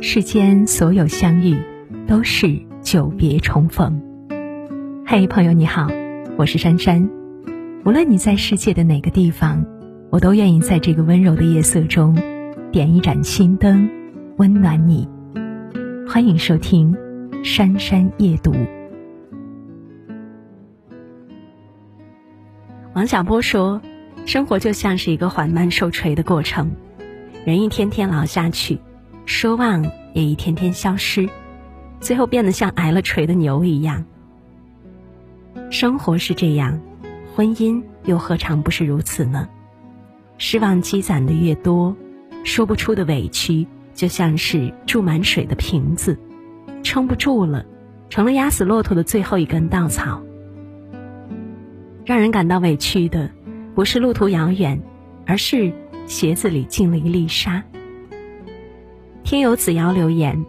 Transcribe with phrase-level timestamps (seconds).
[0.00, 1.58] 世间所有相遇，
[2.06, 4.00] 都是久别重逢。
[5.04, 5.88] 嘿，朋友你好，
[6.36, 7.10] 我是珊珊。
[7.84, 9.66] 无论你在世界的哪个地方，
[10.10, 12.16] 我都愿意在这个温柔的夜色中，
[12.70, 13.90] 点一盏心灯，
[14.36, 15.08] 温暖你。
[16.08, 16.94] 欢迎收听
[17.44, 18.52] 《珊珊夜读》。
[22.94, 23.82] 王小波说
[24.26, 26.70] ：“生活就像是一个缓慢受锤的过程，
[27.44, 28.78] 人一天天老下去，
[29.28, 31.28] 奢望也一天天消失，
[32.00, 34.02] 最后变得像挨了锤的牛一样。
[35.70, 36.80] 生活是这样，
[37.36, 39.46] 婚姻又何尝不是如此呢？
[40.38, 41.94] 失望积攒的越多，
[42.42, 46.18] 说不出的委屈就像是注满水的瓶子，
[46.82, 47.66] 撑不住了，
[48.08, 50.22] 成了压死骆驼的最后一根稻草。”
[52.06, 53.30] 让人感到委屈的，
[53.74, 54.80] 不是路途遥远，
[55.26, 55.70] 而是
[56.06, 57.62] 鞋子里进了一粒沙。
[59.28, 60.46] 听友子瑶留言：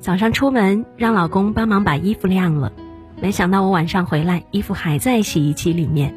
[0.00, 2.70] 早上出门让老公帮忙把衣服晾了，
[3.22, 6.14] 没想到我晚上回来，衣服还在洗衣机里面。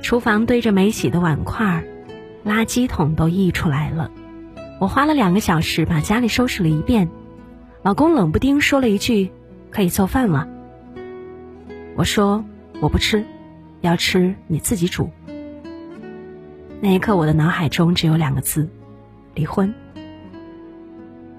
[0.00, 1.84] 厨房堆着没洗的碗筷，
[2.46, 4.10] 垃圾桶都溢出来了。
[4.80, 7.10] 我花了两个小时把家里收拾了一遍，
[7.82, 9.30] 老公冷不丁说了一句
[9.68, 10.48] ：“可以做饭了。”
[11.94, 12.42] 我说
[12.80, 13.22] ：“我不吃。”
[13.82, 15.10] 要吃你自己煮。
[16.80, 18.66] 那一刻，我的脑海中只有两个字：
[19.34, 19.74] 离婚。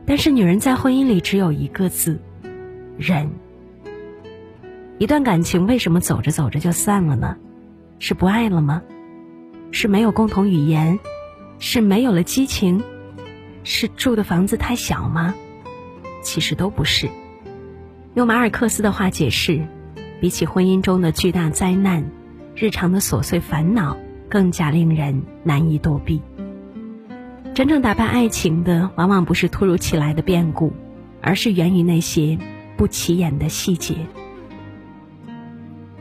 [0.05, 2.19] 但是，女人在婚姻里只有一个字：
[2.97, 3.29] 忍。
[4.99, 7.37] 一段感情为什么走着走着就散了呢？
[7.99, 8.81] 是不爱了吗？
[9.71, 10.99] 是没有共同语言？
[11.57, 12.83] 是没有了激情？
[13.63, 15.33] 是住的房子太小吗？
[16.21, 17.09] 其实都不是。
[18.13, 19.65] 用马尔克斯的话解释，
[20.19, 22.03] 比起婚姻中的巨大灾难。
[22.55, 23.97] 日常的琐碎烦恼
[24.29, 26.21] 更加令人难以躲避。
[27.53, 30.73] 真正打败爱情的，往往不是突如其来的变故，
[31.21, 32.39] 而是源于那些
[32.75, 33.95] 不起眼的细节。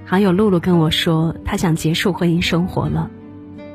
[0.06, 3.11] 好友露露跟我说，她想结束婚姻生活了。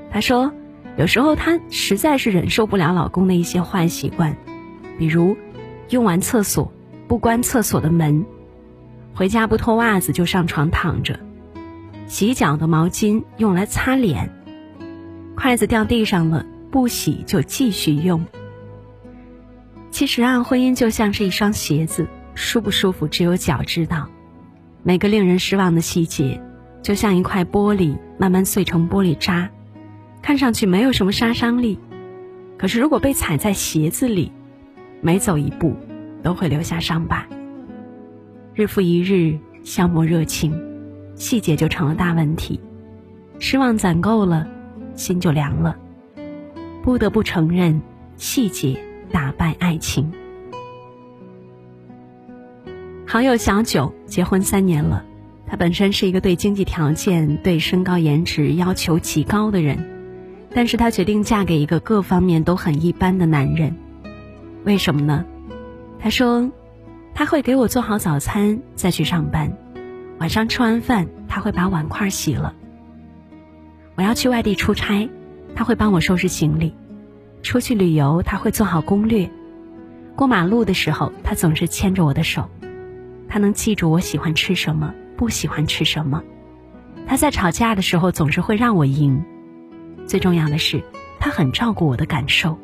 [0.10, 0.52] 她说，
[0.98, 4.36] 有时候她实在是忍受不了老公的一些坏习惯，
[4.98, 5.38] 比如
[5.90, 6.72] 用完厕所
[7.08, 8.26] 不关厕所的门，
[9.14, 11.20] 回家不脱袜子就上床躺着。
[12.08, 14.34] 洗脚的毛巾用来擦脸，
[15.36, 16.44] 筷子掉地上了
[16.78, 18.24] 不洗就继续用。
[19.90, 22.06] 其实啊，婚姻就像是一双鞋子，
[22.36, 24.08] 舒不舒服只有脚知道。
[24.84, 26.40] 每个令人失望的细节，
[26.84, 29.50] 就像一块玻璃慢慢碎成玻璃渣，
[30.22, 31.80] 看上去没有什么杀伤力，
[32.60, 34.32] 可是如果被踩在鞋子里，
[35.02, 35.76] 每走一步
[36.22, 37.28] 都会留下伤疤。
[38.54, 40.54] 日复一日，消磨热情。
[41.16, 42.62] 细节就成了大问题，
[43.40, 44.48] 失望攒够了，
[44.94, 45.76] 心就凉了。
[46.88, 47.82] 不得不承认，
[48.16, 48.82] 细节
[49.12, 50.10] 打败爱情。
[53.06, 55.04] 好友小九结婚三年了，
[55.46, 59.86] 她本身是一个对经济条件、对身高颜值要求极高的人，
[60.56, 63.76] 但是她决定嫁给一个各方面都很一般的男人。
[64.64, 65.26] 为什么呢？
[66.00, 66.50] 她说，
[67.14, 69.52] 他会给我做好早餐，再去上班。
[70.20, 72.54] 晚上吃完饭，他会把碗筷洗了。
[73.96, 75.10] 我要去外地出差，
[75.58, 76.72] 他会帮我收拾行李；
[77.42, 79.28] 出去旅游，他会做好攻略。
[80.16, 82.48] 过马路的时候，他总是牵着我的手。
[83.28, 86.22] 他能记住我喜欢吃什么，不喜欢吃什么。
[87.08, 89.24] 他在吵架的时候总是会让我赢。
[90.06, 90.84] 最重要的是，
[91.20, 92.56] 他很照顾我的感受。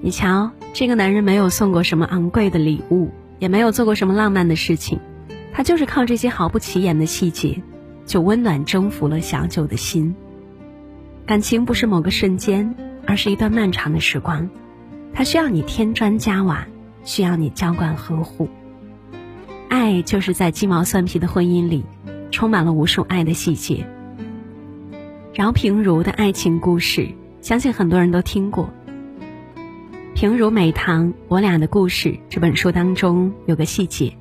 [0.00, 4.98] 你瞧，这个男人没有送过什么昂贵的礼物，也没有做过什么浪漫的事情。
[5.52, 7.62] 他就是靠这些毫不起眼的细节，
[8.06, 10.14] 就温暖征服了小九的心。
[11.24, 12.74] 感情不是某个瞬间，
[13.06, 14.50] 而是一段漫长的时光。
[15.14, 16.66] 它需要你添砖加瓦，
[17.04, 18.48] 需要你浇灌呵护。
[19.68, 21.84] 爱就是在鸡毛蒜皮的婚姻里，
[22.30, 23.86] 充满了无数爱的细节。
[25.32, 27.08] 饶平如的爱情故事，
[27.40, 28.68] 相信很多人都听过。
[30.14, 34.12] 平如美棠，我俩的故事这本书当中有个细节。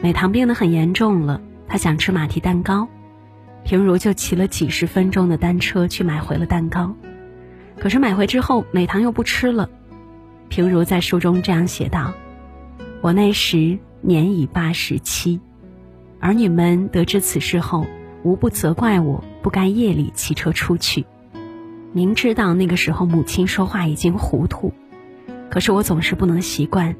[0.00, 2.88] 美棠病得很严重了，她想吃马蹄蛋糕，
[3.68, 6.96] 平如就骑了几十分钟的单车去买回了蛋糕。
[7.78, 9.68] 可是买回之后，美棠又不吃了。
[10.48, 12.14] 平如在书中这样写道
[13.02, 15.38] ：“我那时年已八十七，
[16.18, 17.86] 儿女们得知此事后，
[18.22, 21.04] 无不责怪我不该夜里骑车出去。
[21.92, 24.72] 明知道那个时候母亲说话已经糊涂，
[25.50, 26.96] 可是我总是不能习惯，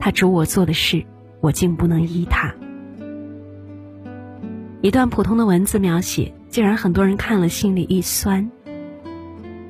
[0.00, 1.04] 她嘱我做的事。”
[1.40, 2.54] 我竟不能依他。
[4.82, 8.50] 一段普通的文字描写，竟然很多人看了心里一酸。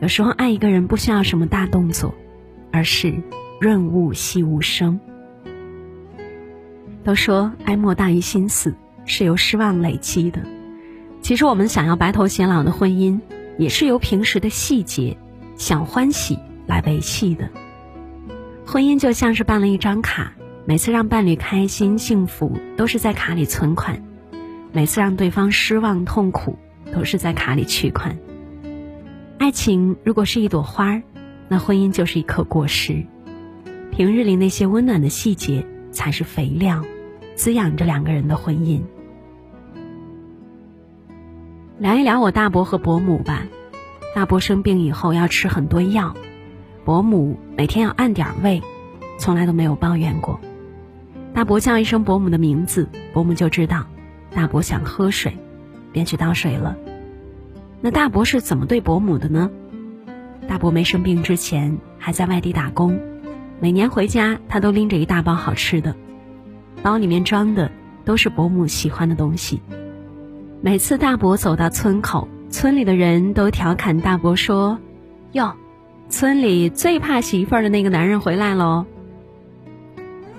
[0.01, 2.15] 有时候爱一个人不需要什么大动作，
[2.73, 3.15] 而是
[3.61, 4.99] 润物细无声。
[7.05, 8.75] 都说哀莫大于心死，
[9.05, 10.41] 是由失望累积的。
[11.21, 13.21] 其实我们想要白头偕老的婚姻，
[13.59, 15.19] 也是由平时的细节、
[15.57, 17.51] 小欢喜来维系的。
[18.65, 20.33] 婚姻就像是办了一张卡，
[20.65, 23.97] 每次让伴侣开心幸福，都是在卡里存款；
[24.73, 26.57] 每次让对方失望痛苦，
[26.93, 28.19] 都是在卡里取款。
[29.39, 31.03] 爱情如果是一朵花儿，
[31.49, 33.05] 那婚姻就是一颗果实。
[33.91, 36.83] 平日里那些温暖的细节，才是肥料，
[37.35, 38.81] 滋养着两个人的婚姻。
[41.79, 43.43] 聊一聊我大伯和伯母吧。
[44.15, 46.15] 大伯生病以后要吃很多药，
[46.85, 48.63] 伯母每天要按点喂，
[49.19, 50.41] 从来都没有抱怨过。
[51.35, 53.87] 大伯叫一声伯母的名字，伯母就知道
[54.35, 55.37] 大伯想喝水，
[55.93, 56.77] 便去倒水了。
[57.81, 59.51] 那大伯是怎么对伯母的呢？
[60.49, 63.01] 大伯没生病之前还在外地打工，
[63.61, 65.95] 每年回家他都拎着一大包好吃的，
[66.83, 67.71] 包里面装的
[68.05, 69.63] 都是伯母喜欢的东西。
[70.61, 74.79] 每次大伯走到村口，村里的人都调侃大伯说
[75.33, 75.55] ：“哟，
[76.09, 78.87] 村里最怕媳妇儿的那个男人回来喽。”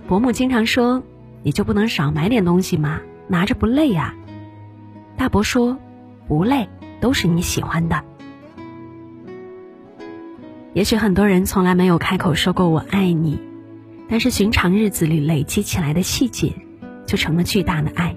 [0.08, 1.04] 伯母经常说
[1.44, 3.02] ：“你就不能少买点东西吗？
[3.28, 4.14] 拿着不累呀？”
[5.18, 5.78] 大伯说
[6.28, 6.68] ：“不累。”
[7.04, 8.02] 都是你喜欢的。
[10.74, 13.42] 也许很多人从来没有开口说过“我爱你”，
[14.08, 16.54] 但是寻常日子里累积起来的细节，
[17.06, 18.16] 就成了巨大的爱。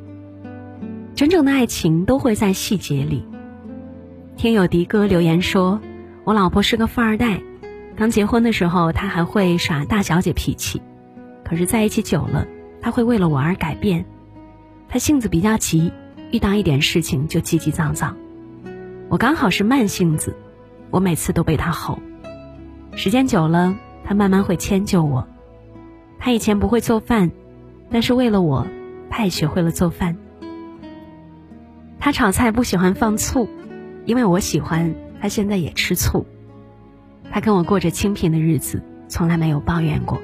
[1.16, 3.26] 真正的爱情都会在细节里。
[4.36, 5.80] 听友迪哥留言说
[6.22, 7.42] ：“我老婆是个富二代，
[7.96, 10.80] 刚结婚的时候她还会耍大小姐脾气，
[11.44, 12.46] 可是在一起久了，
[12.80, 14.04] 她会为了我而改变。
[14.88, 15.92] 他性子比较急，
[16.30, 18.14] 遇到一点事情就急急躁躁。”
[19.08, 20.36] 我刚好是慢性子，
[20.90, 22.00] 我每次都被他吼。
[22.96, 25.26] 时间久了，他慢慢会迁就我。
[26.18, 27.30] 他以前不会做饭，
[27.90, 28.66] 但是为了我，
[29.10, 30.16] 他也学会了做饭。
[32.00, 33.48] 他炒菜不喜欢放醋，
[34.06, 36.26] 因为我喜欢，他现在也吃醋。
[37.30, 40.20] 他跟我过着清贫的日子，从来没有抱怨过，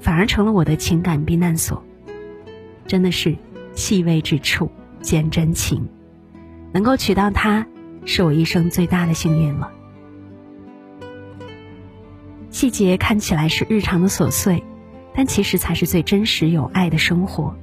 [0.00, 1.82] 反而成了我的情感避难所。
[2.86, 3.36] 真的是
[3.74, 4.70] 细微之处
[5.00, 5.88] 见真情，
[6.72, 7.66] 能够娶到她。
[8.04, 9.70] 是我一生最大的幸运了。
[12.50, 14.64] 细节看起来是日常的琐碎，
[15.14, 17.56] 但其实才是最真实有爱的生活。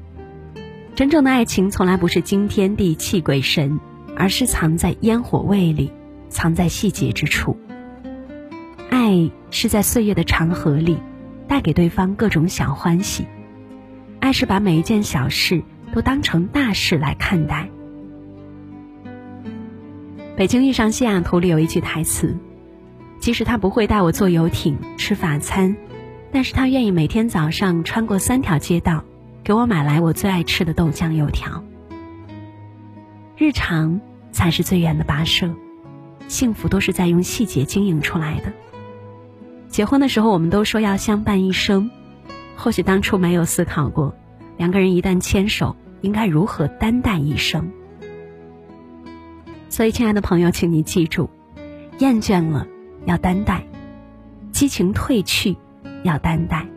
[0.96, 3.82] 真正的爱情从来不是惊天地泣鬼神，
[4.16, 5.92] 而是藏在烟火味里，
[6.30, 7.58] 藏在细节之处。
[8.90, 10.98] 爱是在岁月的长河里，
[11.50, 13.26] 带给对方各种小欢喜。
[14.22, 15.64] 爱是把每一件小事
[15.94, 17.70] 都当成大事来看待。
[20.36, 22.38] 北京遇上西雅图里有一句台词
[23.20, 25.76] ：“即使他不会带我坐游艇吃法餐，
[26.32, 29.04] 但是他愿意每天早上穿过三条街道，
[29.44, 31.64] 给我买来我最爱吃的豆浆油条。”
[33.36, 34.00] 日常
[34.32, 35.54] 才是最远的跋涉，
[36.28, 38.54] 幸福都是在用细节经营出来的。
[39.68, 41.92] 结婚的时候，我们都说要相伴一生，
[42.56, 44.16] 或许当初没有思考过，
[44.60, 47.72] 两个人一旦牵手，应该如何担待一生。
[49.70, 51.30] 所以，亲爱的朋友，请你记住：
[52.00, 52.68] 厌倦了
[53.06, 53.66] 要担待，
[54.52, 55.56] 激情褪去
[56.04, 56.68] 要担待，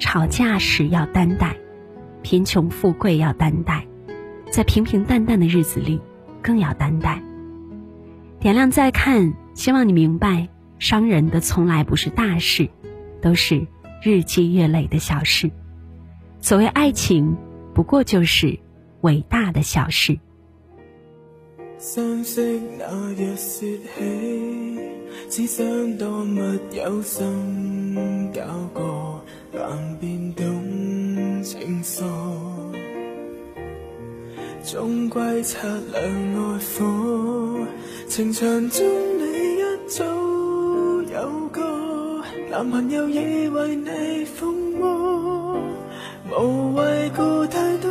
[0.00, 1.54] 吵架时要担待，
[2.22, 3.86] 贫穷富贵要担待，
[4.50, 6.00] 在平平淡淡的日子里
[6.42, 7.22] 更要担待。
[8.40, 10.48] 点亮再看，希望你明白，
[10.80, 12.68] 伤人的从来不是大事，
[13.22, 13.68] 都是
[14.02, 15.52] 日积月累的小事。
[16.44, 17.34] 所谓爱情，
[17.74, 18.58] 不过就是
[19.00, 20.18] 伟大的小事。
[21.78, 22.84] 相识那
[23.14, 24.78] 日说起，
[25.30, 26.42] 只想当密
[26.76, 28.42] 友深交
[28.74, 29.24] 过，
[29.54, 32.04] 难辨懂情愫。
[34.70, 37.66] 终归擦亮爱火，
[38.06, 38.84] 情场中
[39.18, 39.22] 你
[39.60, 40.04] 一早
[41.10, 45.58] 有个男朋友，已为你疯魔，
[46.40, 47.90] 无谓顾太多，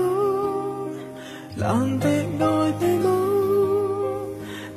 [1.55, 3.07] 难敌爱被我。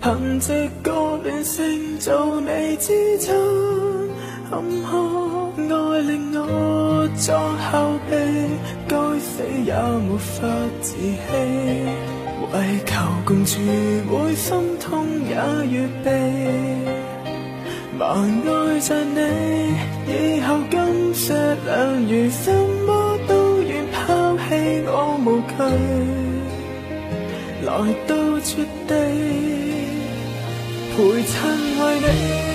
[0.01, 0.93] 凭直觉
[1.25, 3.35] 乱性做你支撑
[4.49, 4.93] 坎坷，
[5.59, 8.15] 爱令我作后备，
[8.87, 10.47] 该死也没法
[10.81, 10.97] 自欺，
[12.53, 12.55] 为
[12.87, 12.93] 求
[13.25, 13.59] 共处
[14.09, 15.35] 会心痛也
[15.67, 16.07] 预备，
[17.99, 18.05] 盲
[18.47, 19.19] 爱着你，
[20.07, 21.33] 以后今世
[21.65, 21.75] 两
[22.07, 22.53] 如什
[27.79, 28.57] 来到绝
[28.89, 28.95] 地。
[30.97, 32.46] 陪衬为你。